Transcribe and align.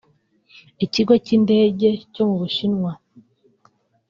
Ikigo 0.85 1.13
cy’Indege 1.25 1.87
cyo 2.13 2.23
mu 2.29 2.35
Bushinwa 2.41 2.91